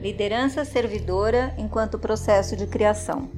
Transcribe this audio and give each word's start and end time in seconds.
Liderança 0.00 0.64
servidora 0.64 1.54
enquanto 1.58 1.98
processo 1.98 2.56
de 2.56 2.66
criação. 2.66 3.28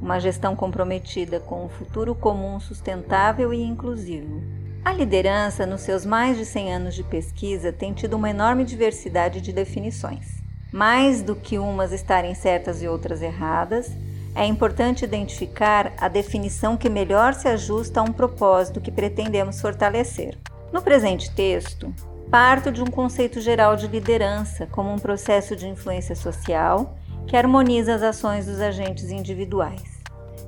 Uma 0.00 0.20
gestão 0.20 0.54
comprometida 0.54 1.40
com 1.40 1.64
um 1.64 1.68
futuro 1.68 2.14
comum 2.14 2.60
sustentável 2.60 3.52
e 3.52 3.60
inclusivo. 3.60 4.40
A 4.84 4.92
liderança, 4.92 5.66
nos 5.66 5.80
seus 5.80 6.06
mais 6.06 6.36
de 6.36 6.44
100 6.44 6.72
anos 6.72 6.94
de 6.94 7.02
pesquisa, 7.02 7.72
tem 7.72 7.92
tido 7.92 8.14
uma 8.14 8.30
enorme 8.30 8.64
diversidade 8.64 9.40
de 9.40 9.52
definições. 9.52 10.40
Mais 10.72 11.20
do 11.20 11.34
que 11.34 11.58
umas 11.58 11.90
estarem 11.90 12.34
certas 12.34 12.80
e 12.80 12.86
outras 12.86 13.20
erradas, 13.20 13.90
é 14.36 14.44
importante 14.44 15.04
identificar 15.04 15.92
a 15.98 16.06
definição 16.06 16.76
que 16.76 16.88
melhor 16.88 17.34
se 17.34 17.48
ajusta 17.48 18.00
a 18.00 18.02
um 18.04 18.12
propósito 18.12 18.80
que 18.80 18.92
pretendemos 18.92 19.60
fortalecer. 19.60 20.38
No 20.74 20.82
presente 20.82 21.30
texto, 21.30 21.94
parto 22.28 22.72
de 22.72 22.82
um 22.82 22.86
conceito 22.86 23.40
geral 23.40 23.76
de 23.76 23.86
liderança 23.86 24.66
como 24.66 24.92
um 24.92 24.98
processo 24.98 25.54
de 25.54 25.68
influência 25.68 26.16
social 26.16 26.98
que 27.28 27.36
harmoniza 27.36 27.94
as 27.94 28.02
ações 28.02 28.46
dos 28.46 28.60
agentes 28.60 29.12
individuais. 29.12 30.02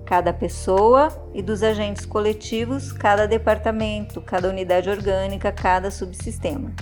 Cada 0.04 0.32
pessoa 0.32 1.16
e 1.32 1.40
dos 1.40 1.62
agentes 1.62 2.04
coletivos, 2.04 2.90
cada 2.90 3.24
departamento, 3.24 4.20
cada 4.20 4.48
unidade 4.48 4.90
orgânica, 4.90 5.52
cada 5.52 5.92
subsistema, 5.92 6.72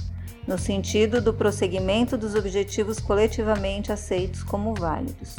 no 0.48 0.56
sentido 0.56 1.20
do 1.20 1.34
prosseguimento 1.34 2.16
dos 2.16 2.34
objetivos 2.34 2.98
coletivamente 2.98 3.92
aceitos 3.92 4.42
como 4.42 4.72
válidos. 4.72 5.36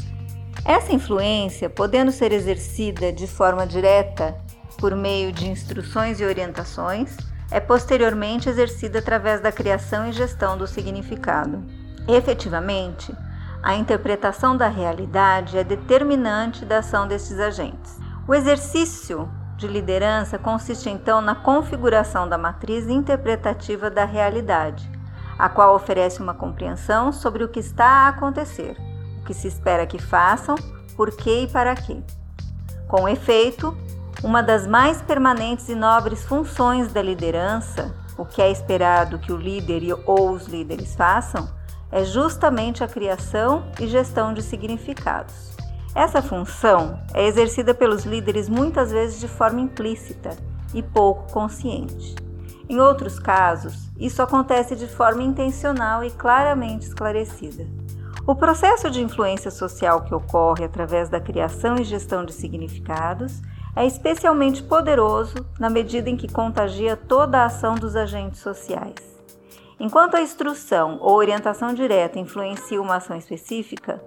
Essa 0.63 0.93
influência, 0.93 1.71
podendo 1.71 2.11
ser 2.11 2.31
exercida 2.31 3.11
de 3.11 3.25
forma 3.25 3.65
direta 3.65 4.39
por 4.77 4.95
meio 4.95 5.31
de 5.31 5.49
instruções 5.49 6.19
e 6.19 6.23
orientações, 6.23 7.17
é 7.51 7.59
posteriormente 7.59 8.49
exercida 8.49 8.99
através 8.99 9.41
da 9.41 9.51
criação 9.51 10.07
e 10.07 10.11
gestão 10.11 10.57
do 10.57 10.67
significado. 10.67 11.63
Efetivamente, 12.07 13.13
a 13.61 13.75
interpretação 13.75 14.55
da 14.55 14.67
realidade 14.67 15.57
é 15.57 15.63
determinante 15.63 16.65
da 16.65 16.79
ação 16.79 17.07
destes 17.07 17.39
agentes. 17.39 17.97
O 18.27 18.33
exercício 18.33 19.29
de 19.57 19.67
liderança 19.67 20.37
consiste 20.37 20.89
então 20.89 21.21
na 21.21 21.33
configuração 21.33 22.27
da 22.27 22.37
matriz 22.37 22.87
interpretativa 22.87 23.89
da 23.89 24.05
realidade, 24.05 24.89
a 25.37 25.49
qual 25.49 25.75
oferece 25.75 26.21
uma 26.21 26.33
compreensão 26.33 27.11
sobre 27.11 27.43
o 27.43 27.49
que 27.49 27.59
está 27.59 27.85
a 27.85 28.07
acontecer, 28.09 28.77
o 29.21 29.25
que 29.25 29.33
se 29.33 29.47
espera 29.47 29.87
que 29.87 29.97
façam, 29.97 30.55
por 30.95 31.11
que 31.15 31.43
e 31.43 31.47
para 31.47 31.75
quê. 31.75 32.01
Com 32.87 33.07
efeito, 33.07 33.75
uma 34.23 34.41
das 34.41 34.65
mais 34.65 35.01
permanentes 35.01 35.69
e 35.69 35.75
nobres 35.75 36.23
funções 36.23 36.91
da 36.91 37.01
liderança, 37.01 37.93
o 38.17 38.25
que 38.25 38.41
é 38.41 38.49
esperado 38.49 39.19
que 39.19 39.31
o 39.31 39.37
líder 39.37 39.95
ou 40.05 40.31
os 40.31 40.47
líderes 40.47 40.95
façam, 40.95 41.49
é 41.91 42.03
justamente 42.03 42.83
a 42.83 42.87
criação 42.87 43.63
e 43.79 43.87
gestão 43.87 44.33
de 44.33 44.41
significados. 44.41 45.55
Essa 45.93 46.21
função 46.21 46.99
é 47.13 47.25
exercida 47.25 47.73
pelos 47.73 48.03
líderes 48.03 48.49
muitas 48.49 48.91
vezes 48.91 49.19
de 49.19 49.27
forma 49.27 49.61
implícita 49.61 50.31
e 50.73 50.83
pouco 50.83 51.31
consciente. 51.31 52.15
Em 52.67 52.79
outros 52.79 53.19
casos, 53.19 53.89
isso 53.97 54.21
acontece 54.21 54.75
de 54.75 54.87
forma 54.87 55.23
intencional 55.23 56.03
e 56.03 56.09
claramente 56.11 56.87
esclarecida. 56.87 57.65
O 58.27 58.35
processo 58.35 58.89
de 58.89 59.01
influência 59.01 59.51
social 59.51 60.01
que 60.01 60.13
ocorre 60.13 60.65
através 60.65 61.09
da 61.09 61.19
criação 61.19 61.77
e 61.77 61.83
gestão 61.83 62.25
de 62.25 62.33
significados 62.33 63.39
é 63.75 63.85
especialmente 63.85 64.63
poderoso 64.63 65.35
na 65.59 65.69
medida 65.69 66.09
em 66.09 66.15
que 66.15 66.31
contagia 66.31 66.95
toda 66.95 67.39
a 67.39 67.45
ação 67.45 67.75
dos 67.75 67.95
agentes 67.95 68.39
sociais. 68.39 69.15
Enquanto 69.79 70.15
a 70.15 70.21
instrução 70.21 70.97
ou 71.01 71.15
orientação 71.15 71.73
direta 71.73 72.17
influencia 72.17 72.81
uma 72.81 72.95
ação 72.95 73.17
específica, 73.17 74.01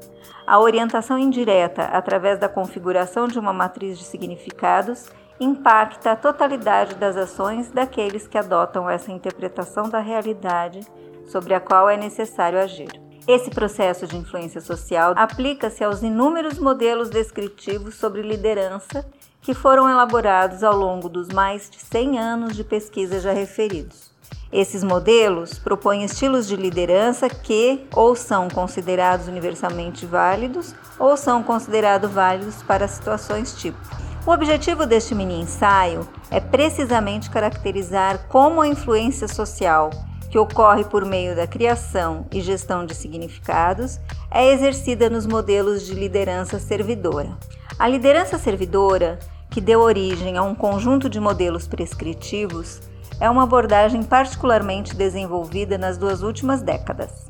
a 0.47 0.59
orientação 0.59 1.19
indireta, 1.19 1.83
através 1.83 2.39
da 2.39 2.49
configuração 2.49 3.29
de 3.29 3.39
uma 3.39 3.53
matriz 3.53 3.99
de 3.99 4.05
significados, 4.05 5.11
impacta 5.39 6.13
a 6.13 6.17
totalidade 6.17 6.95
das 6.95 7.17
ações 7.17 7.71
daqueles 7.71 8.27
que 8.27 8.39
adotam 8.39 8.89
essa 8.89 9.13
interpretação 9.13 9.89
da 9.91 10.01
realidade 10.01 10.81
sobre 11.27 11.53
a 11.53 11.61
qual 11.61 11.89
é 11.91 11.97
necessário 11.99 12.59
agir. 12.59 12.89
Esse 13.27 13.51
processo 13.51 14.07
de 14.07 14.17
influência 14.17 14.63
social 14.63 15.13
aplica-se 15.15 15.85
aos 15.85 16.03
inúmeros 16.03 16.59
modelos 16.59 17.11
descritivos 17.11 17.95
sobre 17.97 18.23
liderança 18.23 19.05
que 19.49 19.55
foram 19.55 19.89
elaborados 19.89 20.63
ao 20.63 20.77
longo 20.77 21.09
dos 21.09 21.29
mais 21.29 21.71
de 21.71 21.79
100 21.81 22.19
anos 22.19 22.55
de 22.55 22.63
pesquisa 22.63 23.19
já 23.19 23.33
referidos. 23.33 24.11
Esses 24.53 24.85
modelos 24.85 25.59
propõem 25.59 26.05
estilos 26.05 26.47
de 26.47 26.55
liderança 26.55 27.31
que 27.31 27.87
ou 27.97 28.15
são 28.15 28.51
considerados 28.51 29.27
universalmente 29.27 30.05
válidos 30.05 30.75
ou 30.99 31.17
são 31.17 31.43
considerados 31.43 32.11
válidos 32.11 32.63
para 32.63 32.87
situações 32.87 33.55
tipo. 33.55 33.79
O 34.27 34.33
objetivo 34.33 34.85
deste 34.85 35.15
mini 35.15 35.41
ensaio 35.41 36.07
é 36.31 36.41
precisamente 36.41 37.31
caracterizar 37.31 38.27
como 38.29 38.61
a 38.61 38.69
influência 38.69 39.27
social, 39.27 39.89
que 40.31 40.39
ocorre 40.39 40.85
por 40.85 41.07
meio 41.07 41.35
da 41.35 41.47
criação 41.47 42.27
e 42.31 42.43
gestão 42.43 42.85
de 42.85 42.95
significados, 42.95 43.99
é 44.31 44.53
exercida 44.53 45.09
nos 45.09 45.25
modelos 45.25 45.87
de 45.87 45.95
liderança 45.95 46.59
servidora. 46.59 47.31
A 47.79 47.89
liderança 47.89 48.37
servidora, 48.37 49.19
que 49.51 49.61
deu 49.61 49.81
origem 49.81 50.37
a 50.37 50.43
um 50.43 50.55
conjunto 50.55 51.09
de 51.09 51.19
modelos 51.19 51.67
prescritivos, 51.67 52.81
é 53.21 53.29
uma 53.29 53.43
abordagem 53.43 54.03
particularmente 54.03 54.95
desenvolvida 54.95 55.77
nas 55.77 55.99
duas 55.99 56.23
últimas 56.23 56.63
décadas. 56.63 57.27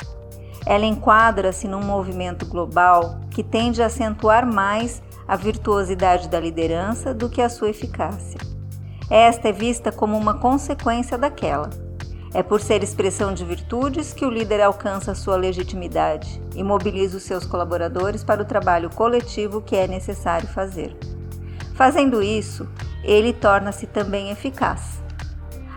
Ela 0.67 0.85
enquadra-se 0.85 1.67
num 1.67 1.83
movimento 1.83 2.45
global 2.45 3.21
que 3.31 3.43
tende 3.43 3.83
a 3.83 3.87
acentuar 3.87 4.47
mais 4.47 5.03
a 5.27 5.37
virtuosidade 5.37 6.29
da 6.29 6.39
liderança 6.39 7.15
do 7.15 7.29
que 7.29 7.41
a 7.41 7.49
sua 7.49 7.71
eficácia. 7.71 8.39
Esta 9.11 9.49
é 9.49 9.53
vista 9.53 9.91
como 9.91 10.17
uma 10.17 10.35
consequência 10.35 11.17
daquela. 11.17 11.71
É 12.35 12.43
por 12.43 12.61
ser 12.61 12.83
expressão 12.83 13.33
de 13.33 13.43
virtudes 13.43 14.13
que 14.13 14.27
o 14.27 14.31
líder 14.31 14.61
alcança 14.61 15.15
sua 15.15 15.37
legitimidade 15.37 16.43
e 16.55 16.63
mobiliza 16.63 17.17
os 17.17 17.23
seus 17.23 17.47
colaboradores 17.47 18.23
para 18.23 18.43
o 18.43 18.45
trabalho 18.45 18.91
coletivo 18.91 19.63
que 19.63 19.75
é 19.75 19.87
necessário 19.87 20.47
fazer. 20.49 20.95
Fazendo 21.79 22.21
isso, 22.21 22.69
ele 23.03 23.33
torna-se 23.33 23.87
também 23.87 24.31
eficaz. 24.31 25.03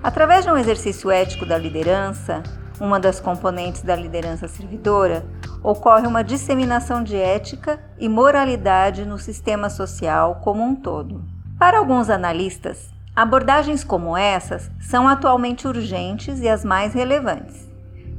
Através 0.03 0.43
de 0.43 0.51
um 0.51 0.57
exercício 0.57 1.09
ético 1.09 1.45
da 1.45 1.57
liderança, 1.57 2.43
uma 2.79 2.99
das 2.99 3.21
componentes 3.21 3.83
da 3.83 3.95
liderança 3.95 4.47
servidora, 4.49 5.23
ocorre 5.63 6.07
uma 6.07 6.23
disseminação 6.23 7.03
de 7.03 7.15
ética 7.15 7.79
e 7.99 8.09
moralidade 8.09 9.05
no 9.05 9.19
sistema 9.19 9.69
social 9.69 10.41
como 10.43 10.63
um 10.63 10.75
todo. 10.75 11.23
Para 11.59 11.77
alguns 11.77 12.09
analistas, 12.09 12.91
Abordagens 13.13 13.83
como 13.83 14.15
essas 14.15 14.71
são 14.79 15.05
atualmente 15.05 15.67
urgentes 15.67 16.39
e 16.39 16.47
as 16.47 16.63
mais 16.63 16.93
relevantes, 16.93 17.69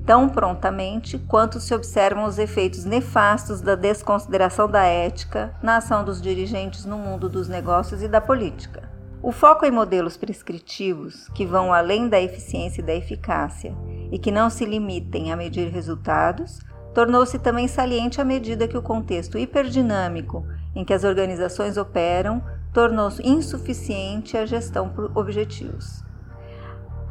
tão 0.05 0.29
prontamente 0.29 1.19
quanto 1.19 1.61
se 1.61 1.75
observam 1.75 2.25
os 2.25 2.39
efeitos 2.39 2.85
nefastos 2.85 3.61
da 3.61 3.75
desconsideração 3.75 4.69
da 4.69 4.85
ética 4.85 5.55
na 5.63 5.77
ação 5.77 6.05
dos 6.05 6.21
dirigentes 6.21 6.85
no 6.85 6.99
mundo 6.99 7.29
dos 7.29 7.49
negócios 7.49 8.03
e 8.03 8.09
da 8.09 8.21
política. 8.21 8.91
O 9.23 9.31
foco 9.31 9.65
em 9.65 9.71
modelos 9.71 10.17
prescritivos 10.17 11.29
que 11.29 11.47
vão 11.47 11.73
além 11.73 12.09
da 12.09 12.21
eficiência 12.21 12.81
e 12.81 12.85
da 12.85 12.95
eficácia 12.95 13.73
e 14.11 14.19
que 14.19 14.33
não 14.33 14.51
se 14.51 14.65
limitem 14.65 15.33
a 15.33 15.37
medir 15.37 15.71
resultados 15.71 16.59
tornou-se 16.93 17.39
também 17.39 17.69
saliente 17.69 18.21
à 18.21 18.25
medida 18.25 18.67
que 18.67 18.77
o 18.77 18.83
contexto 18.83 19.39
hiperdinâmico 19.39 20.45
em 20.75 20.85
que 20.85 20.93
as 20.93 21.05
organizações 21.05 21.77
operam 21.77 22.43
tornou-se 22.73 23.27
insuficiente 23.27 24.37
a 24.37 24.45
gestão 24.45 24.89
por 24.89 25.17
objetivos. 25.17 26.03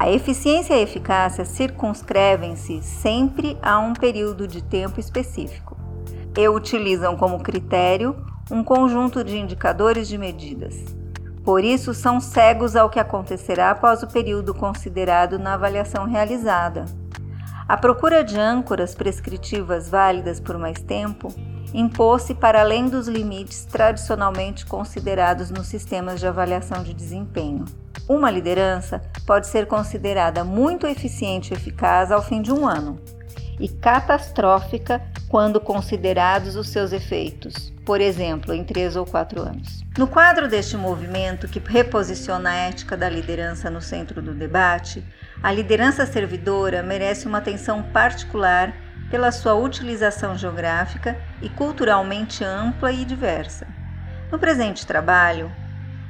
A 0.01 0.09
eficiência 0.09 0.73
e 0.73 0.79
a 0.79 0.81
eficácia 0.81 1.45
circunscrevem-se 1.45 2.81
sempre 2.81 3.55
a 3.61 3.77
um 3.77 3.93
período 3.93 4.47
de 4.47 4.59
tempo 4.59 4.99
específico 4.99 5.77
e 6.35 6.49
utilizam 6.49 7.15
como 7.15 7.43
critério 7.43 8.15
um 8.49 8.63
conjunto 8.63 9.23
de 9.23 9.37
indicadores 9.37 10.07
de 10.07 10.17
medidas. 10.17 10.75
Por 11.43 11.63
isso, 11.63 11.93
são 11.93 12.19
cegos 12.19 12.75
ao 12.75 12.89
que 12.89 12.99
acontecerá 12.99 13.69
após 13.69 14.01
o 14.01 14.07
período 14.07 14.55
considerado 14.55 15.37
na 15.37 15.53
avaliação 15.53 16.05
realizada. 16.05 16.85
A 17.67 17.77
procura 17.77 18.23
de 18.23 18.39
âncoras 18.39 18.95
prescritivas 18.95 19.87
válidas 19.87 20.39
por 20.39 20.57
mais 20.57 20.81
tempo 20.81 21.31
impôs-se 21.73 22.33
para 22.33 22.61
além 22.61 22.89
dos 22.89 23.07
limites 23.07 23.65
tradicionalmente 23.65 24.65
considerados 24.65 25.49
nos 25.49 25.67
sistemas 25.67 26.19
de 26.19 26.27
avaliação 26.27 26.83
de 26.83 26.93
desempenho. 26.93 27.65
Uma 28.07 28.29
liderança 28.29 29.01
pode 29.25 29.47
ser 29.47 29.67
considerada 29.67 30.43
muito 30.43 30.87
eficiente 30.87 31.51
e 31.51 31.57
eficaz 31.57 32.11
ao 32.11 32.21
fim 32.21 32.41
de 32.41 32.51
um 32.51 32.67
ano, 32.67 32.99
e 33.59 33.69
catastrófica 33.69 35.01
quando 35.29 35.61
considerados 35.61 36.55
os 36.55 36.69
seus 36.69 36.91
efeitos, 36.91 37.71
por 37.85 38.01
exemplo, 38.01 38.53
em 38.53 38.63
três 38.63 38.95
ou 38.95 39.05
quatro 39.05 39.41
anos. 39.41 39.81
No 39.97 40.07
quadro 40.07 40.47
deste 40.47 40.75
movimento 40.75 41.47
que 41.47 41.59
reposiciona 41.59 42.49
a 42.49 42.55
ética 42.55 42.97
da 42.97 43.07
liderança 43.07 43.69
no 43.69 43.81
centro 43.81 44.21
do 44.21 44.33
debate, 44.33 45.03
a 45.41 45.51
liderança 45.51 46.05
servidora 46.05 46.81
merece 46.81 47.27
uma 47.27 47.37
atenção 47.37 47.83
particular 47.83 48.73
pela 49.11 49.31
sua 49.31 49.53
utilização 49.53 50.37
geográfica 50.37 51.17
e 51.41 51.49
culturalmente 51.49 52.43
ampla 52.43 52.91
e 52.91 53.03
diversa. 53.03 53.67
No 54.31 54.39
presente 54.39 54.87
trabalho, 54.87 55.51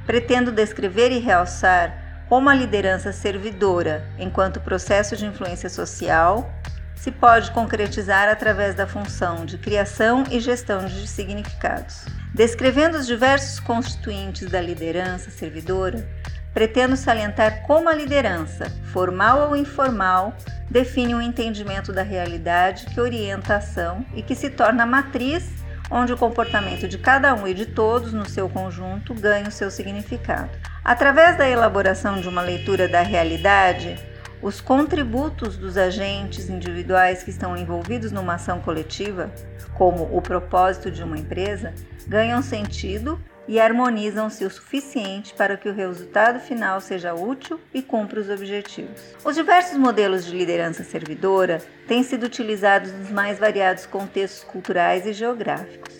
pretendo 0.05 0.51
descrever 0.51 1.11
e 1.11 1.17
realçar 1.17 2.25
como 2.29 2.49
a 2.49 2.53
liderança 2.53 3.11
servidora, 3.11 4.07
enquanto 4.17 4.61
processo 4.61 5.17
de 5.17 5.25
influência 5.25 5.69
social, 5.69 6.53
se 6.95 7.11
pode 7.11 7.49
concretizar 7.51 8.29
através 8.29 8.75
da 8.75 8.85
função 8.85 9.43
de 9.43 9.57
criação 9.57 10.23
e 10.29 10.39
gestão 10.39 10.85
de 10.85 11.07
significados. 11.07 12.05
Descrevendo 12.33 12.97
os 12.97 13.07
diversos 13.07 13.59
constituintes 13.59 14.47
da 14.49 14.61
liderança 14.61 15.31
servidora, 15.31 16.07
pretendo 16.53 16.95
salientar 16.95 17.63
como 17.63 17.89
a 17.89 17.93
liderança, 17.93 18.71
formal 18.91 19.49
ou 19.49 19.55
informal, 19.55 20.35
define 20.69 21.15
um 21.15 21.21
entendimento 21.21 21.91
da 21.93 22.03
realidade 22.03 22.85
que 22.85 22.99
orienta 22.99 23.53
a 23.53 23.57
ação 23.57 24.05
e 24.13 24.21
que 24.21 24.35
se 24.35 24.49
torna 24.49 24.83
a 24.83 24.87
matriz 24.87 25.49
onde 25.91 26.13
o 26.13 26.17
comportamento 26.17 26.87
de 26.87 26.97
cada 26.97 27.33
um 27.33 27.45
e 27.45 27.53
de 27.53 27.65
todos 27.65 28.13
no 28.13 28.27
seu 28.27 28.47
conjunto 28.47 29.13
ganha 29.13 29.49
o 29.49 29.51
seu 29.51 29.69
significado. 29.69 30.49
Através 30.83 31.37
da 31.37 31.47
elaboração 31.47 32.21
de 32.21 32.29
uma 32.29 32.41
leitura 32.41 32.87
da 32.87 33.01
realidade, 33.01 33.99
os 34.41 34.61
contributos 34.61 35.57
dos 35.57 35.77
agentes 35.77 36.49
individuais 36.49 37.21
que 37.21 37.29
estão 37.29 37.55
envolvidos 37.57 38.11
numa 38.11 38.35
ação 38.35 38.61
coletiva, 38.61 39.29
como 39.73 40.03
o 40.15 40.21
propósito 40.21 40.89
de 40.89 41.03
uma 41.03 41.17
empresa, 41.17 41.73
ganham 42.07 42.41
sentido 42.41 43.21
e 43.47 43.59
harmonizam-se 43.59 44.45
o 44.45 44.49
suficiente 44.49 45.33
para 45.33 45.57
que 45.57 45.67
o 45.67 45.73
resultado 45.73 46.39
final 46.39 46.79
seja 46.79 47.13
útil 47.13 47.59
e 47.73 47.81
cumpra 47.81 48.19
os 48.19 48.29
objetivos. 48.29 49.01
Os 49.23 49.35
diversos 49.35 49.77
modelos 49.77 50.25
de 50.25 50.35
liderança 50.35 50.83
servidora 50.83 51.61
têm 51.87 52.03
sido 52.03 52.25
utilizados 52.25 52.91
nos 52.91 53.09
mais 53.09 53.39
variados 53.39 53.85
contextos 53.85 54.43
culturais 54.43 55.05
e 55.05 55.13
geográficos. 55.13 55.95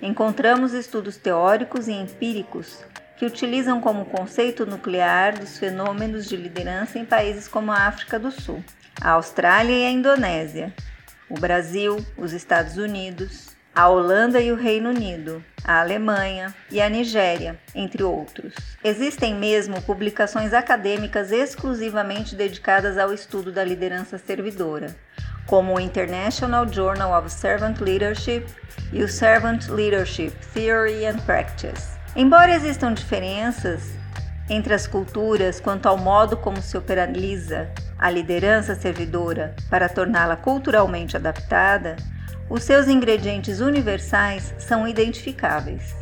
Encontramos 0.00 0.72
estudos 0.72 1.16
teóricos 1.16 1.88
e 1.88 1.92
empíricos 1.92 2.84
que 3.16 3.26
utilizam 3.26 3.80
como 3.80 4.04
conceito 4.04 4.66
nuclear 4.66 5.38
dos 5.38 5.56
fenômenos 5.56 6.26
de 6.26 6.36
liderança 6.36 6.98
em 6.98 7.04
países 7.04 7.46
como 7.46 7.70
a 7.70 7.86
África 7.86 8.18
do 8.18 8.32
Sul, 8.32 8.64
a 9.00 9.10
Austrália 9.10 9.72
e 9.72 9.86
a 9.86 9.90
Indonésia, 9.90 10.74
o 11.30 11.38
Brasil, 11.38 12.04
os 12.16 12.32
Estados 12.32 12.76
Unidos, 12.76 13.56
a 13.74 13.88
Holanda 13.88 14.40
e 14.40 14.52
o 14.52 14.56
Reino 14.56 14.90
Unido, 14.90 15.42
a 15.64 15.80
Alemanha 15.80 16.54
e 16.70 16.80
a 16.80 16.88
Nigéria, 16.88 17.58
entre 17.74 18.02
outros. 18.02 18.54
Existem 18.84 19.34
mesmo 19.34 19.80
publicações 19.82 20.52
acadêmicas 20.52 21.32
exclusivamente 21.32 22.34
dedicadas 22.34 22.98
ao 22.98 23.12
estudo 23.12 23.50
da 23.50 23.64
liderança 23.64 24.18
servidora, 24.18 24.94
como 25.46 25.74
o 25.74 25.80
International 25.80 26.70
Journal 26.70 27.18
of 27.18 27.32
Servant 27.32 27.80
Leadership 27.80 28.44
e 28.92 29.02
o 29.02 29.08
Servant 29.08 29.68
Leadership 29.68 30.32
Theory 30.52 31.06
and 31.06 31.18
Practice. 31.24 31.92
Embora 32.14 32.54
existam 32.54 32.92
diferenças 32.92 34.01
entre 34.52 34.74
as 34.74 34.86
culturas 34.86 35.58
quanto 35.58 35.86
ao 35.86 35.96
modo 35.96 36.36
como 36.36 36.60
se 36.60 36.76
operaliza 36.76 37.70
a 37.98 38.10
liderança 38.10 38.74
servidora 38.74 39.56
para 39.70 39.88
torná-la 39.88 40.36
culturalmente 40.36 41.16
adaptada, 41.16 41.96
os 42.50 42.62
seus 42.62 42.86
ingredientes 42.86 43.60
universais 43.60 44.54
são 44.58 44.86
identificáveis. 44.86 45.96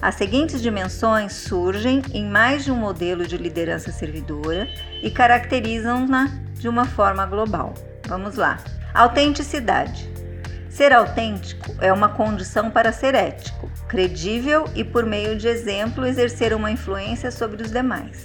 As 0.00 0.14
seguintes 0.14 0.62
dimensões 0.62 1.34
surgem 1.34 2.00
em 2.14 2.24
mais 2.24 2.64
de 2.64 2.72
um 2.72 2.76
modelo 2.76 3.26
de 3.26 3.36
liderança 3.36 3.92
servidora 3.92 4.66
e 5.02 5.10
caracterizam-na 5.10 6.40
de 6.54 6.70
uma 6.70 6.86
forma 6.86 7.26
global. 7.26 7.74
Vamos 8.08 8.36
lá. 8.36 8.60
Autenticidade. 8.94 10.10
Ser 10.70 10.94
autêntico 10.94 11.74
é 11.82 11.92
uma 11.92 12.08
condição 12.08 12.70
para 12.70 12.92
ser 12.92 13.14
ético, 13.14 13.69
credível 13.90 14.70
e, 14.76 14.84
por 14.84 15.04
meio 15.04 15.36
de 15.36 15.48
exemplo, 15.48 16.06
exercer 16.06 16.54
uma 16.54 16.70
influência 16.70 17.28
sobre 17.32 17.60
os 17.60 17.72
demais. 17.72 18.24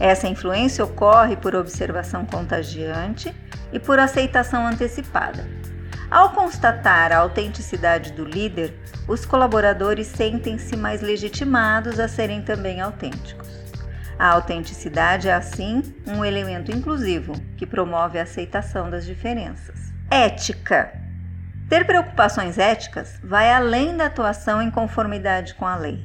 Essa 0.00 0.26
influência 0.26 0.84
ocorre 0.84 1.36
por 1.36 1.54
observação 1.54 2.26
contagiante 2.26 3.32
e 3.72 3.78
por 3.78 4.00
aceitação 4.00 4.66
antecipada. 4.66 5.48
Ao 6.10 6.32
constatar 6.32 7.12
a 7.12 7.18
autenticidade 7.18 8.10
do 8.12 8.24
líder, 8.24 8.74
os 9.06 9.24
colaboradores 9.24 10.08
sentem-se 10.08 10.76
mais 10.76 11.00
legitimados 11.00 12.00
a 12.00 12.08
serem 12.08 12.42
também 12.42 12.80
autênticos. 12.80 13.46
A 14.18 14.30
autenticidade 14.32 15.28
é, 15.28 15.34
assim, 15.34 15.94
um 16.08 16.24
elemento 16.24 16.72
inclusivo 16.72 17.34
que 17.56 17.64
promove 17.64 18.18
a 18.18 18.24
aceitação 18.24 18.90
das 18.90 19.06
diferenças. 19.06 19.92
Ética. 20.10 21.07
Ter 21.68 21.84
preocupações 21.84 22.56
éticas 22.56 23.20
vai 23.22 23.52
além 23.52 23.94
da 23.94 24.06
atuação 24.06 24.62
em 24.62 24.70
conformidade 24.70 25.54
com 25.54 25.66
a 25.66 25.76
lei. 25.76 26.02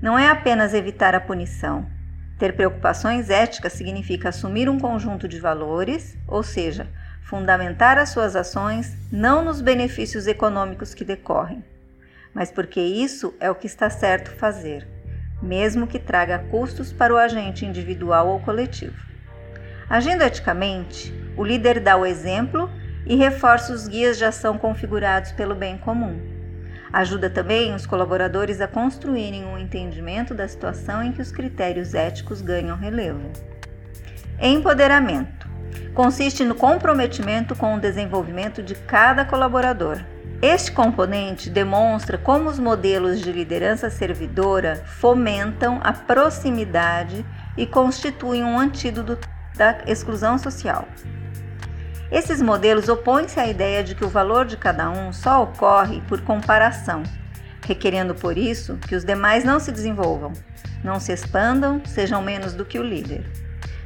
Não 0.00 0.18
é 0.18 0.30
apenas 0.30 0.72
evitar 0.72 1.14
a 1.14 1.20
punição. 1.20 1.86
Ter 2.38 2.54
preocupações 2.54 3.28
éticas 3.28 3.74
significa 3.74 4.30
assumir 4.30 4.66
um 4.66 4.78
conjunto 4.78 5.28
de 5.28 5.38
valores, 5.38 6.16
ou 6.26 6.42
seja, 6.42 6.88
fundamentar 7.20 7.98
as 7.98 8.08
suas 8.08 8.34
ações 8.34 8.96
não 9.12 9.44
nos 9.44 9.60
benefícios 9.60 10.26
econômicos 10.26 10.94
que 10.94 11.04
decorrem, 11.04 11.62
mas 12.32 12.50
porque 12.50 12.80
isso 12.80 13.34
é 13.40 13.50
o 13.50 13.54
que 13.54 13.66
está 13.66 13.90
certo 13.90 14.30
fazer, 14.30 14.88
mesmo 15.42 15.86
que 15.86 15.98
traga 15.98 16.38
custos 16.50 16.94
para 16.94 17.12
o 17.12 17.18
agente 17.18 17.66
individual 17.66 18.28
ou 18.28 18.40
coletivo. 18.40 18.96
Agindo 19.90 20.22
eticamente, 20.22 21.12
o 21.36 21.44
líder 21.44 21.80
dá 21.80 21.94
o 21.96 22.06
exemplo 22.06 22.70
e 23.08 23.16
reforça 23.16 23.72
os 23.72 23.88
guias 23.88 24.18
de 24.18 24.24
ação 24.24 24.58
configurados 24.58 25.32
pelo 25.32 25.54
bem 25.54 25.78
comum. 25.78 26.20
Ajuda 26.92 27.28
também 27.28 27.74
os 27.74 27.86
colaboradores 27.86 28.60
a 28.60 28.68
construírem 28.68 29.44
um 29.44 29.58
entendimento 29.58 30.34
da 30.34 30.46
situação 30.46 31.02
em 31.02 31.12
que 31.12 31.20
os 31.20 31.32
critérios 31.32 31.94
éticos 31.94 32.40
ganham 32.40 32.76
relevo. 32.76 33.30
Empoderamento 34.40 35.48
consiste 35.94 36.44
no 36.44 36.54
comprometimento 36.54 37.56
com 37.56 37.74
o 37.74 37.80
desenvolvimento 37.80 38.62
de 38.62 38.74
cada 38.74 39.24
colaborador. 39.24 39.98
Este 40.40 40.70
componente 40.70 41.50
demonstra 41.50 42.16
como 42.16 42.48
os 42.48 42.58
modelos 42.58 43.20
de 43.20 43.32
liderança 43.32 43.90
servidora 43.90 44.84
fomentam 44.86 45.80
a 45.82 45.92
proximidade 45.92 47.26
e 47.56 47.66
constituem 47.66 48.44
um 48.44 48.56
antídoto 48.56 49.18
da 49.56 49.78
exclusão 49.86 50.38
social. 50.38 50.86
Esses 52.10 52.40
modelos 52.40 52.88
opõem-se 52.88 53.38
à 53.38 53.46
ideia 53.46 53.84
de 53.84 53.94
que 53.94 54.04
o 54.04 54.08
valor 54.08 54.46
de 54.46 54.56
cada 54.56 54.88
um 54.88 55.12
só 55.12 55.42
ocorre 55.42 56.00
por 56.08 56.22
comparação, 56.22 57.02
requerendo 57.66 58.14
por 58.14 58.38
isso 58.38 58.78
que 58.88 58.96
os 58.96 59.04
demais 59.04 59.44
não 59.44 59.60
se 59.60 59.70
desenvolvam, 59.70 60.32
não 60.82 60.98
se 60.98 61.12
expandam, 61.12 61.82
sejam 61.84 62.22
menos 62.22 62.54
do 62.54 62.64
que 62.64 62.78
o 62.78 62.82
líder. 62.82 63.26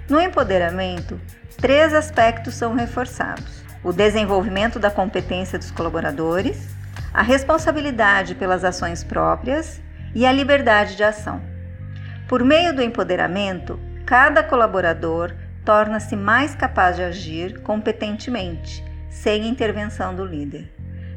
No 0.08 0.20
empoderamento, 0.20 1.20
três 1.60 1.92
aspectos 1.92 2.54
são 2.54 2.74
reforçados: 2.74 3.64
o 3.82 3.92
desenvolvimento 3.92 4.78
da 4.78 4.90
competência 4.90 5.58
dos 5.58 5.72
colaboradores, 5.72 6.68
a 7.12 7.22
responsabilidade 7.22 8.36
pelas 8.36 8.62
ações 8.62 9.02
próprias 9.02 9.82
e 10.14 10.24
a 10.24 10.32
liberdade 10.32 10.94
de 10.96 11.02
ação. 11.02 11.42
Por 12.28 12.44
meio 12.44 12.72
do 12.72 12.82
empoderamento, 12.82 13.80
cada 14.06 14.44
colaborador 14.44 15.32
torna-se 15.64 16.16
mais 16.16 16.54
capaz 16.54 16.96
de 16.96 17.02
agir 17.02 17.60
competentemente, 17.62 18.84
sem 19.08 19.46
intervenção 19.46 20.14
do 20.14 20.24
líder. 20.24 20.72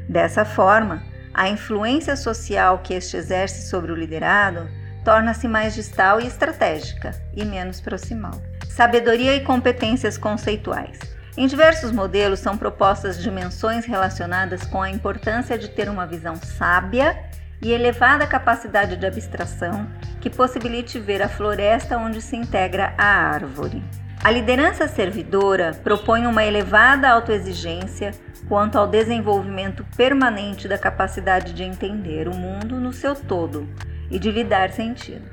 Dessa 0.08 0.44
forma, 0.44 1.02
a 1.34 1.48
influência 1.48 2.16
social 2.16 2.78
que 2.78 2.94
este 2.94 3.16
exerce 3.16 3.68
sobre 3.68 3.92
o 3.92 3.96
liderado 3.96 4.68
torna-se 5.04 5.46
mais 5.46 5.74
distal 5.74 6.20
e 6.20 6.26
estratégica 6.26 7.12
e 7.34 7.44
menos 7.44 7.80
proximal. 7.80 8.40
Sabedoria 8.68 9.34
e 9.36 9.44
competências 9.44 10.18
conceituais. 10.18 10.98
Em 11.36 11.46
diversos 11.46 11.92
modelos 11.92 12.40
são 12.40 12.56
propostas 12.56 13.22
dimensões 13.22 13.84
relacionadas 13.84 14.64
com 14.64 14.80
a 14.80 14.90
importância 14.90 15.58
de 15.58 15.68
ter 15.68 15.88
uma 15.88 16.06
visão 16.06 16.36
sábia 16.36 17.16
e 17.60 17.72
elevada 17.72 18.26
capacidade 18.26 18.96
de 18.96 19.06
abstração 19.06 19.86
que 20.20 20.30
possibilite 20.30 20.98
ver 20.98 21.22
a 21.22 21.28
floresta 21.28 21.98
onde 21.98 22.22
se 22.22 22.36
integra 22.36 22.94
a 22.96 23.04
árvore. 23.04 23.82
A 24.26 24.30
liderança 24.32 24.88
servidora 24.88 25.70
propõe 25.84 26.26
uma 26.26 26.44
elevada 26.44 27.08
autoexigência 27.08 28.10
quanto 28.48 28.76
ao 28.76 28.88
desenvolvimento 28.88 29.86
permanente 29.96 30.66
da 30.66 30.76
capacidade 30.76 31.52
de 31.52 31.62
entender 31.62 32.26
o 32.26 32.34
mundo 32.34 32.80
no 32.80 32.92
seu 32.92 33.14
todo 33.14 33.68
e 34.10 34.18
de 34.18 34.32
lhe 34.32 34.42
dar 34.42 34.72
sentido. 34.72 35.30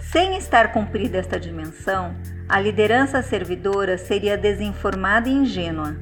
Sem 0.00 0.36
estar 0.36 0.72
cumprida 0.72 1.16
esta 1.16 1.38
dimensão, 1.38 2.16
a 2.48 2.58
liderança 2.58 3.22
servidora 3.22 3.96
seria 3.96 4.36
desinformada 4.36 5.28
e 5.28 5.34
ingênua. 5.34 5.96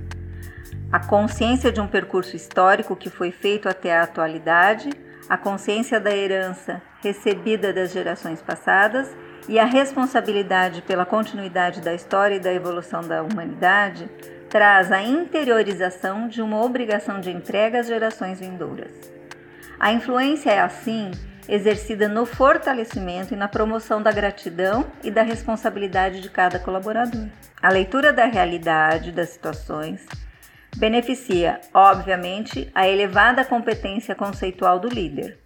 a 0.90 0.99
consciência 0.99 1.70
de 1.70 1.82
um 1.82 1.87
percurso 1.87 2.35
histórico 2.35 2.96
que 2.96 3.11
foi 3.11 3.30
feito 3.30 3.68
até 3.68 3.94
a 3.94 4.04
atualidade, 4.04 4.88
a 5.28 5.37
consciência 5.37 6.00
da 6.00 6.16
herança 6.16 6.80
recebida 7.02 7.75
das 7.75 7.92
gerações 7.92 8.40
passadas 8.40 9.14
e 9.49 9.59
a 9.59 9.65
responsabilidade 9.65 10.83
pela 10.83 11.07
continuidade 11.07 11.81
da 11.81 11.95
história 11.95 12.37
e 12.37 12.41
da 12.41 12.53
evolução 12.53 13.00
da 13.03 13.23
humanidade 13.23 14.09
traz 14.49 14.91
a 14.91 15.03
interiorização 15.03 16.29
de 16.29 16.43
uma 16.43 16.62
obrigação 16.62 17.21
de 17.21 17.31
entrega 17.31 17.81
às 17.81 17.87
gerações 17.87 18.41
vindouras. 18.41 18.93
A 19.79 19.93
influência 19.93 20.50
é, 20.50 20.61
assim, 20.61 21.11
exercida 21.49 22.09
no 22.09 22.26
fortalecimento 22.26 23.35
e 23.35 23.37
na 23.37 23.49
promoção 23.49 24.03
da 24.03 24.11
gratidão 24.11 24.87
e 25.03 25.11
da 25.11 25.23
responsabilidade 25.23 26.21
de 26.21 26.31
cada 26.31 26.59
colaborador. 26.59 27.26
A 27.62 27.69
leitura 27.69 28.12
da 28.12 28.25
realidade 28.25 29.12
das 29.12 29.31
situações 29.31 30.07
beneficia, 30.76 31.61
obviamente, 31.73 32.71
a 32.75 32.88
elevada 32.88 33.45
competência 33.45 34.15
conceitual 34.15 34.79
do 34.79 34.88
líder, 34.88 35.38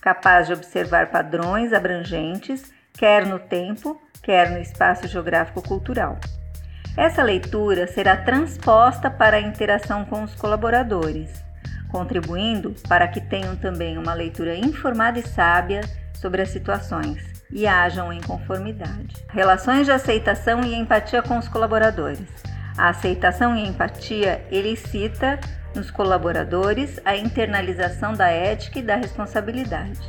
capaz 0.00 0.46
de 0.46 0.52
observar 0.52 1.10
padrões 1.10 1.72
abrangentes, 1.72 2.72
quer 2.98 3.24
no 3.24 3.38
tempo, 3.38 4.00
quer 4.22 4.50
no 4.50 4.58
espaço 4.58 5.06
geográfico 5.06 5.62
cultural. 5.62 6.18
Essa 6.96 7.22
leitura 7.22 7.86
será 7.86 8.16
transposta 8.16 9.08
para 9.08 9.36
a 9.36 9.40
interação 9.40 10.04
com 10.04 10.24
os 10.24 10.34
colaboradores, 10.34 11.30
contribuindo 11.92 12.74
para 12.88 13.06
que 13.06 13.20
tenham 13.20 13.54
também 13.54 13.96
uma 13.96 14.14
leitura 14.14 14.56
informada 14.56 15.20
e 15.20 15.22
sábia 15.22 15.80
sobre 16.12 16.42
as 16.42 16.48
situações 16.48 17.22
e 17.52 17.68
hajam 17.68 18.12
em 18.12 18.20
conformidade. 18.20 19.14
Relações 19.30 19.86
de 19.86 19.92
aceitação 19.92 20.62
e 20.64 20.74
empatia 20.74 21.22
com 21.22 21.38
os 21.38 21.46
colaboradores. 21.46 22.26
A 22.76 22.88
aceitação 22.88 23.54
e 23.56 23.66
empatia 23.66 24.44
elicita 24.50 25.38
nos 25.72 25.88
colaboradores 25.88 26.98
a 27.04 27.16
internalização 27.16 28.12
da 28.12 28.28
ética 28.28 28.80
e 28.80 28.82
da 28.82 28.96
responsabilidade. 28.96 30.00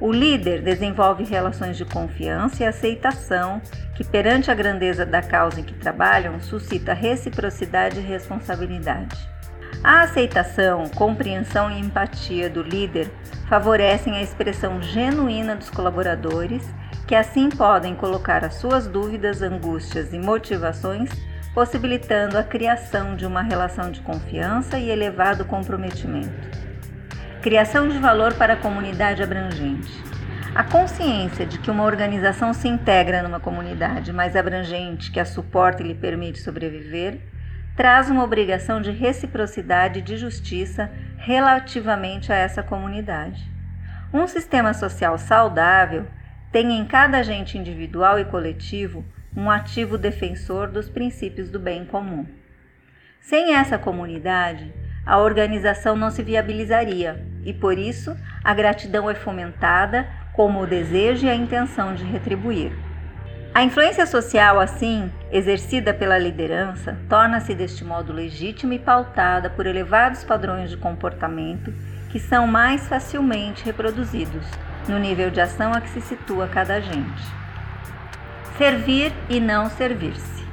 O 0.00 0.12
líder 0.12 0.62
desenvolve 0.62 1.24
relações 1.24 1.76
de 1.76 1.84
confiança 1.84 2.62
e 2.62 2.66
aceitação 2.66 3.62
que, 3.94 4.04
perante 4.04 4.50
a 4.50 4.54
grandeza 4.54 5.06
da 5.06 5.22
causa 5.22 5.60
em 5.60 5.64
que 5.64 5.74
trabalham, 5.74 6.38
suscita 6.40 6.92
reciprocidade 6.92 7.98
e 7.98 8.02
responsabilidade. 8.02 9.16
A 9.82 10.02
aceitação, 10.02 10.88
compreensão 10.88 11.70
e 11.70 11.80
empatia 11.80 12.50
do 12.50 12.62
líder 12.62 13.10
favorecem 13.48 14.14
a 14.16 14.22
expressão 14.22 14.82
genuína 14.82 15.56
dos 15.56 15.70
colaboradores, 15.70 16.62
que 17.06 17.14
assim 17.14 17.48
podem 17.48 17.94
colocar 17.94 18.44
as 18.44 18.54
suas 18.54 18.86
dúvidas, 18.86 19.40
angústias 19.40 20.12
e 20.12 20.18
motivações 20.18 21.08
possibilitando 21.56 22.36
a 22.36 22.42
criação 22.42 23.16
de 23.16 23.24
uma 23.24 23.40
relação 23.40 23.90
de 23.90 24.02
confiança 24.02 24.78
e 24.78 24.90
elevado 24.90 25.42
comprometimento. 25.42 26.65
Criação 27.46 27.88
de 27.88 27.96
valor 27.96 28.34
para 28.34 28.54
a 28.54 28.56
comunidade 28.56 29.22
abrangente. 29.22 30.02
A 30.52 30.64
consciência 30.64 31.46
de 31.46 31.60
que 31.60 31.70
uma 31.70 31.84
organização 31.84 32.52
se 32.52 32.66
integra 32.66 33.22
numa 33.22 33.38
comunidade 33.38 34.12
mais 34.12 34.34
abrangente 34.34 35.12
que 35.12 35.20
a 35.20 35.24
suporta 35.24 35.80
e 35.80 35.86
lhe 35.86 35.94
permite 35.94 36.40
sobreviver 36.40 37.20
traz 37.76 38.10
uma 38.10 38.24
obrigação 38.24 38.80
de 38.82 38.90
reciprocidade 38.90 40.00
e 40.00 40.02
de 40.02 40.16
justiça 40.16 40.90
relativamente 41.18 42.32
a 42.32 42.34
essa 42.34 42.64
comunidade. 42.64 43.48
Um 44.12 44.26
sistema 44.26 44.74
social 44.74 45.16
saudável 45.16 46.04
tem 46.50 46.76
em 46.76 46.84
cada 46.84 47.18
agente 47.18 47.56
individual 47.56 48.18
e 48.18 48.24
coletivo 48.24 49.04
um 49.36 49.48
ativo 49.48 49.96
defensor 49.96 50.66
dos 50.66 50.88
princípios 50.88 51.48
do 51.48 51.60
bem 51.60 51.84
comum. 51.84 52.26
Sem 53.20 53.54
essa 53.54 53.78
comunidade, 53.78 54.74
a 55.06 55.20
organização 55.20 55.94
não 55.94 56.10
se 56.10 56.24
viabilizaria 56.24 57.35
e, 57.46 57.54
por 57.54 57.78
isso, 57.78 58.14
a 58.44 58.52
gratidão 58.52 59.08
é 59.08 59.14
fomentada 59.14 60.06
como 60.34 60.60
o 60.60 60.66
desejo 60.66 61.24
e 61.24 61.30
a 61.30 61.34
intenção 61.34 61.94
de 61.94 62.04
retribuir. 62.04 62.72
A 63.54 63.62
influência 63.62 64.04
social, 64.04 64.60
assim, 64.60 65.10
exercida 65.32 65.94
pela 65.94 66.18
liderança, 66.18 66.98
torna-se 67.08 67.54
deste 67.54 67.82
modo 67.82 68.12
legítima 68.12 68.74
e 68.74 68.78
pautada 68.78 69.48
por 69.48 69.66
elevados 69.66 70.24
padrões 70.24 70.68
de 70.68 70.76
comportamento 70.76 71.72
que 72.10 72.20
são 72.20 72.46
mais 72.46 72.86
facilmente 72.86 73.64
reproduzidos 73.64 74.46
no 74.86 74.98
nível 74.98 75.30
de 75.30 75.40
ação 75.40 75.72
a 75.72 75.80
que 75.80 75.88
se 75.88 76.02
situa 76.02 76.46
cada 76.48 76.74
agente 76.74 77.46
servir 78.56 79.12
e 79.28 79.38
não 79.38 79.68
servir-se. 79.68 80.45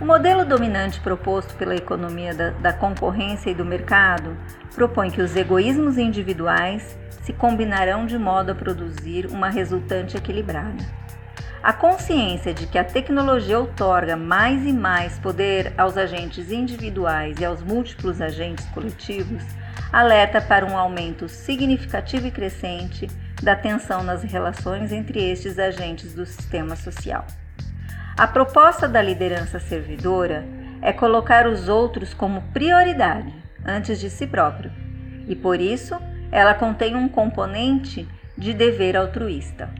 O 0.00 0.06
modelo 0.06 0.46
dominante 0.46 0.98
proposto 0.98 1.54
pela 1.56 1.76
economia 1.76 2.34
da, 2.34 2.50
da, 2.50 2.72
concorrência 2.72 3.50
e 3.50 3.54
do 3.54 3.66
mercado 3.66 4.34
propõe 4.74 5.10
que 5.10 5.20
os 5.20 5.36
egoísmos 5.36 5.98
individuais 5.98 6.98
se 7.22 7.34
combinarão 7.34 8.06
de 8.06 8.16
modo 8.16 8.50
a 8.50 8.54
produzir 8.54 9.26
uma 9.26 9.50
resultante 9.50 10.16
equilibrada. 10.16 10.82
A 11.62 11.74
consciência 11.74 12.54
de 12.54 12.66
que 12.66 12.78
a 12.78 12.84
tecnologia 12.84 13.58
outorga 13.58 14.16
mais 14.16 14.64
e 14.64 14.72
mais 14.72 15.18
poder 15.18 15.74
aos 15.76 15.98
agentes 15.98 16.50
individuais 16.50 17.38
e 17.38 17.44
aos 17.44 17.62
múltiplos 17.62 18.22
agentes 18.22 18.64
coletivos 18.70 19.44
alerta 19.92 20.40
para 20.40 20.64
um 20.64 20.78
aumento 20.78 21.28
significativo 21.28 22.26
e 22.26 22.30
crescente 22.30 23.06
da 23.42 23.54
tensão 23.54 24.02
nas 24.02 24.22
relações 24.22 24.92
entre 24.92 25.30
estes 25.30 25.58
agentes 25.58 26.14
do 26.14 26.24
sistema 26.24 26.74
social. 26.74 27.26
A 28.20 28.26
proposta 28.26 28.86
da 28.86 29.00
liderança 29.00 29.58
servidora 29.58 30.44
é 30.82 30.92
colocar 30.92 31.46
os 31.46 31.70
outros 31.70 32.12
como 32.12 32.42
prioridade 32.52 33.32
antes 33.64 33.98
de 33.98 34.10
si 34.10 34.26
próprio, 34.26 34.70
e 35.26 35.34
por 35.34 35.58
isso 35.58 35.98
ela 36.30 36.52
contém 36.52 36.94
um 36.94 37.08
componente 37.08 38.06
de 38.36 38.52
dever 38.52 38.94
altruísta. 38.94 39.70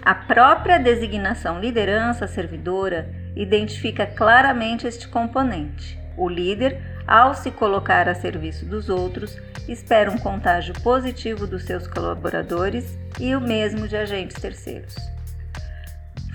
A 0.00 0.14
própria 0.14 0.78
designação 0.78 1.58
liderança 1.58 2.28
servidora 2.28 3.12
identifica 3.34 4.06
claramente 4.06 4.86
este 4.86 5.08
componente. 5.08 5.98
O 6.16 6.28
líder, 6.28 6.80
ao 7.04 7.34
se 7.34 7.50
colocar 7.50 8.08
a 8.08 8.14
serviço 8.14 8.64
dos 8.64 8.88
outros, 8.88 9.36
espera 9.66 10.08
um 10.08 10.18
contágio 10.18 10.72
positivo 10.84 11.48
dos 11.48 11.64
seus 11.64 11.88
colaboradores 11.88 12.96
e 13.18 13.34
o 13.34 13.40
mesmo 13.40 13.88
de 13.88 13.96
agentes 13.96 14.40
terceiros. 14.40 15.17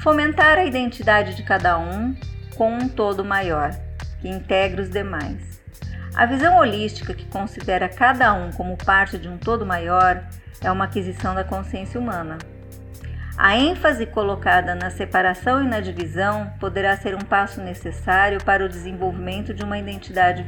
Fomentar 0.04 0.58
a 0.58 0.66
identidade 0.66 1.34
de 1.34 1.44
cada 1.44 1.80
um 1.80 2.14
com 2.58 2.74
um 2.74 2.90
todo 2.90 3.24
maior, 3.24 3.72
que 4.20 4.28
integra 4.28 4.82
os 4.82 4.90
demais. 4.90 5.62
A 6.14 6.26
visão 6.26 6.58
holística, 6.58 7.14
que 7.14 7.26
considera 7.28 7.88
cada 7.88 8.34
um 8.34 8.52
como 8.52 8.76
parte 8.76 9.18
de 9.18 9.30
um 9.30 9.38
todo 9.38 9.66
maior, 9.66 10.22
é 10.60 10.70
uma 10.70 10.84
aquisição 10.84 11.34
da 11.34 11.46
consciência 11.46 11.98
humana. 11.98 12.38
A 13.38 13.56
ênfase 13.56 14.06
colocada 14.06 14.76
na 14.76 14.90
separação 14.90 15.64
e 15.64 15.70
na 15.70 15.80
divisão 15.80 16.52
poderá 16.60 16.98
ser 16.98 17.16
um 17.16 17.22
passo 17.22 17.62
necessário 17.62 18.44
para 18.44 18.66
o 18.66 18.70
desenvolvimento 18.70 19.54
de 19.54 19.64
uma 19.64 19.78
identidade. 19.78 20.46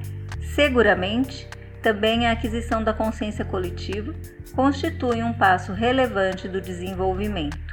Seguramente, 0.54 1.48
também 1.82 2.28
a 2.28 2.34
aquisição 2.34 2.84
da 2.84 2.94
consciência 2.94 3.46
coletiva 3.46 4.14
constitui 4.54 5.24
um 5.24 5.32
passo 5.32 5.72
relevante 5.72 6.50
do 6.50 6.60
desenvolvimento. 6.60 7.65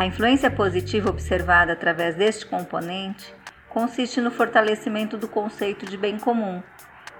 A 0.00 0.06
influência 0.06 0.50
positiva 0.50 1.10
observada 1.10 1.74
através 1.74 2.14
deste 2.14 2.46
componente 2.46 3.34
consiste 3.68 4.18
no 4.18 4.30
fortalecimento 4.30 5.18
do 5.18 5.28
conceito 5.28 5.84
de 5.84 5.94
bem 5.98 6.18
comum, 6.18 6.62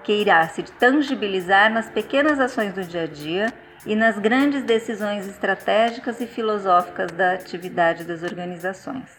que 0.03 0.11
irá 0.11 0.47
se 0.47 0.63
tangibilizar 0.63 1.71
nas 1.71 1.91
pequenas 1.91 2.39
ações 2.39 2.73
do 2.73 2.83
dia 2.83 3.03
a 3.03 3.05
dia 3.05 3.53
e 3.85 3.95
nas 3.95 4.17
grandes 4.17 4.63
decisões 4.63 5.27
estratégicas 5.27 6.19
e 6.21 6.25
filosóficas 6.25 7.11
da 7.11 7.33
atividade 7.33 8.03
das 8.03 8.23
organizações. 8.23 9.15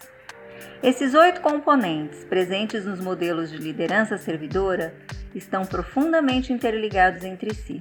Esses 0.83 1.14
oito 1.14 1.40
componentes, 1.40 2.25
presentes 2.25 2.85
nos 2.85 2.99
modelos 2.99 3.49
de 3.49 3.59
liderança 3.59 4.19
servidora, 4.19 4.92
estão 5.37 5.64
profundamente 5.64 6.52
interligados 6.52 7.23
entre 7.23 7.54
si, 7.54 7.78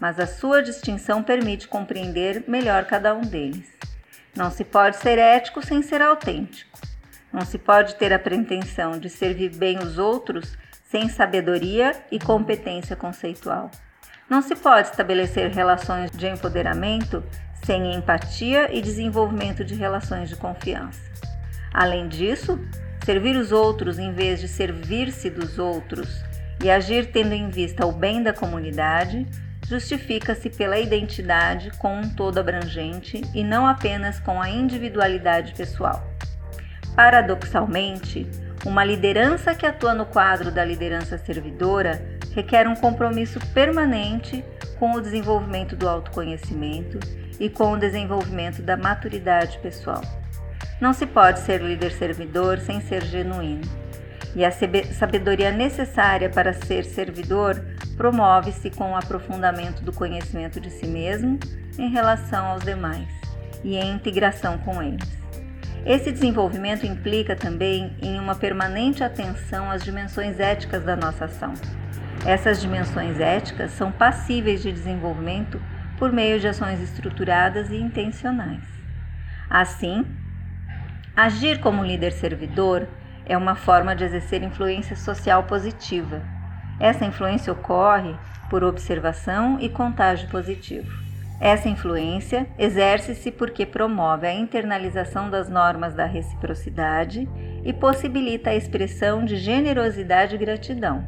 mas 0.00 0.18
a 0.18 0.26
sua 0.26 0.60
distinção 0.60 1.22
permite 1.22 1.68
compreender 1.68 2.42
melhor 2.48 2.84
cada 2.86 3.14
um 3.14 3.20
deles. 3.20 3.83
Não 4.36 4.50
se 4.50 4.64
pode 4.64 4.96
ser 4.96 5.18
ético 5.18 5.64
sem 5.64 5.80
ser 5.82 6.02
autêntico. 6.02 6.78
Não 7.32 7.42
se 7.42 7.56
pode 7.56 7.94
ter 7.94 8.12
a 8.12 8.18
pretensão 8.18 8.98
de 8.98 9.08
servir 9.08 9.56
bem 9.56 9.78
os 9.78 9.96
outros 9.98 10.56
sem 10.84 11.08
sabedoria 11.08 11.92
e 12.10 12.18
competência 12.18 12.96
conceitual. 12.96 13.70
Não 14.28 14.42
se 14.42 14.56
pode 14.56 14.88
estabelecer 14.88 15.50
relações 15.50 16.10
de 16.10 16.26
empoderamento 16.26 17.22
sem 17.64 17.94
empatia 17.94 18.76
e 18.76 18.80
desenvolvimento 18.80 19.64
de 19.64 19.74
relações 19.74 20.28
de 20.28 20.36
confiança. 20.36 21.00
Além 21.72 22.08
disso, 22.08 22.58
servir 23.04 23.36
os 23.36 23.52
outros 23.52 23.98
em 23.98 24.12
vez 24.12 24.40
de 24.40 24.48
servir-se 24.48 25.30
dos 25.30 25.58
outros 25.58 26.24
e 26.62 26.70
agir 26.70 27.10
tendo 27.12 27.34
em 27.34 27.48
vista 27.50 27.86
o 27.86 27.92
bem 27.92 28.22
da 28.22 28.32
comunidade 28.32 29.26
justifica-se 29.66 30.50
pela 30.50 30.78
identidade 30.78 31.70
com 31.78 31.96
um 32.00 32.08
todo 32.08 32.38
abrangente 32.38 33.22
e 33.34 33.42
não 33.42 33.66
apenas 33.66 34.20
com 34.20 34.40
a 34.40 34.48
individualidade 34.48 35.54
pessoal. 35.54 36.02
Paradoxalmente, 36.94 38.28
uma 38.64 38.84
liderança 38.84 39.54
que 39.54 39.66
atua 39.66 39.94
no 39.94 40.06
quadro 40.06 40.50
da 40.50 40.64
liderança 40.64 41.18
servidora 41.18 42.02
requer 42.34 42.66
um 42.66 42.74
compromisso 42.74 43.38
permanente 43.52 44.44
com 44.78 44.92
o 44.92 45.00
desenvolvimento 45.00 45.76
do 45.76 45.88
autoconhecimento 45.88 46.98
e 47.38 47.48
com 47.48 47.72
o 47.72 47.78
desenvolvimento 47.78 48.62
da 48.62 48.76
maturidade 48.76 49.58
pessoal. 49.58 50.02
Não 50.80 50.92
se 50.92 51.06
pode 51.06 51.40
ser 51.40 51.60
líder 51.60 51.92
servidor 51.92 52.58
sem 52.58 52.80
ser 52.80 53.04
genuíno. 53.04 53.62
E 54.34 54.44
a 54.44 54.50
sabedoria 54.50 55.52
necessária 55.52 56.28
para 56.28 56.52
ser 56.52 56.84
servidor 56.84 57.64
promove-se 57.96 58.70
com 58.70 58.92
o 58.92 58.96
aprofundamento 58.96 59.82
do 59.82 59.92
conhecimento 59.92 60.60
de 60.60 60.70
si 60.70 60.86
mesmo 60.86 61.38
em 61.78 61.88
relação 61.88 62.46
aos 62.46 62.64
demais 62.64 63.08
e 63.62 63.76
em 63.76 63.92
integração 63.94 64.58
com 64.58 64.82
eles. 64.82 65.24
Esse 65.86 66.10
desenvolvimento 66.10 66.86
implica 66.86 67.36
também 67.36 67.94
em 68.00 68.18
uma 68.18 68.34
permanente 68.34 69.04
atenção 69.04 69.70
às 69.70 69.84
dimensões 69.84 70.40
éticas 70.40 70.82
da 70.82 70.96
nossa 70.96 71.26
ação. 71.26 71.52
Essas 72.24 72.60
dimensões 72.60 73.20
éticas 73.20 73.72
são 73.72 73.92
passíveis 73.92 74.62
de 74.62 74.72
desenvolvimento 74.72 75.60
por 75.98 76.10
meio 76.10 76.40
de 76.40 76.48
ações 76.48 76.80
estruturadas 76.80 77.70
e 77.70 77.76
intencionais. 77.76 78.64
Assim, 79.48 80.06
agir 81.14 81.60
como 81.60 81.84
líder 81.84 82.12
servidor 82.12 82.88
é 83.26 83.36
uma 83.36 83.54
forma 83.54 83.94
de 83.94 84.04
exercer 84.04 84.42
influência 84.42 84.96
social 84.96 85.44
positiva. 85.44 86.22
Essa 86.78 87.04
influência 87.04 87.52
ocorre 87.52 88.14
por 88.50 88.64
observação 88.64 89.58
e 89.60 89.68
contágio 89.68 90.28
positivo. 90.28 90.90
Essa 91.40 91.68
influência 91.68 92.46
exerce-se 92.58 93.30
porque 93.30 93.66
promove 93.66 94.26
a 94.26 94.32
internalização 94.32 95.28
das 95.28 95.48
normas 95.48 95.94
da 95.94 96.06
reciprocidade 96.06 97.28
e 97.64 97.72
possibilita 97.72 98.50
a 98.50 98.54
expressão 98.54 99.24
de 99.24 99.36
generosidade 99.36 100.34
e 100.34 100.38
gratidão. 100.38 101.04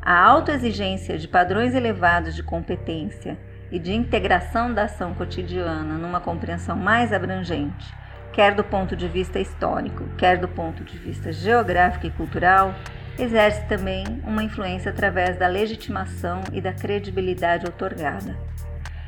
A 0.00 0.18
autoexigência 0.24 1.18
de 1.18 1.26
padrões 1.26 1.74
elevados 1.74 2.34
de 2.34 2.42
competência 2.42 3.36
e 3.70 3.78
de 3.78 3.92
integração 3.92 4.72
da 4.72 4.84
ação 4.84 5.12
cotidiana 5.12 5.98
numa 5.98 6.20
compreensão 6.20 6.76
mais 6.76 7.12
abrangente, 7.12 7.92
quer 8.32 8.54
do 8.54 8.64
ponto 8.64 8.96
de 8.96 9.08
vista 9.08 9.38
histórico, 9.38 10.04
quer 10.16 10.38
do 10.38 10.48
ponto 10.48 10.84
de 10.84 10.96
vista 10.96 11.32
geográfico 11.32 12.06
e 12.06 12.10
cultural, 12.10 12.74
exerce 13.18 13.66
também 13.66 14.04
uma 14.24 14.42
influência 14.42 14.90
através 14.90 15.36
da 15.36 15.48
legitimação 15.48 16.40
e 16.52 16.60
da 16.60 16.72
credibilidade 16.72 17.66
otorgada. 17.66 18.36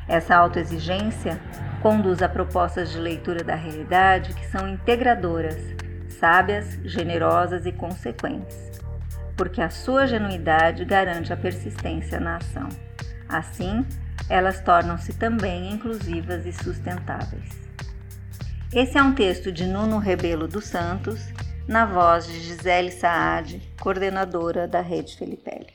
Essa 0.07 0.35
autoexigência 0.35 1.39
conduz 1.81 2.21
a 2.21 2.29
propostas 2.29 2.91
de 2.91 2.99
leitura 2.99 3.43
da 3.43 3.55
realidade 3.55 4.33
que 4.33 4.45
são 4.47 4.67
integradoras, 4.67 5.57
sábias, 6.09 6.79
generosas 6.83 7.65
e 7.65 7.71
consequentes, 7.71 8.81
porque 9.37 9.61
a 9.61 9.69
sua 9.69 10.05
genuidade 10.05 10.83
garante 10.85 11.31
a 11.31 11.37
persistência 11.37 12.19
na 12.19 12.37
ação. 12.37 12.67
Assim, 13.29 13.85
elas 14.29 14.59
tornam-se 14.59 15.13
também 15.13 15.71
inclusivas 15.71 16.45
e 16.45 16.51
sustentáveis. 16.51 17.61
Esse 18.73 18.97
é 18.97 19.03
um 19.03 19.13
texto 19.13 19.51
de 19.51 19.65
Nuno 19.65 19.97
Rebelo 19.97 20.47
dos 20.47 20.65
Santos, 20.65 21.27
na 21.67 21.85
voz 21.85 22.27
de 22.27 22.39
Gisele 22.39 22.91
Saad, 22.91 23.61
coordenadora 23.79 24.67
da 24.67 24.81
Rede 24.81 25.15
Felipelli. 25.15 25.73